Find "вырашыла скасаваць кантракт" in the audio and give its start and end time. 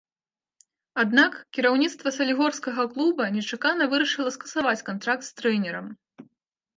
3.91-5.23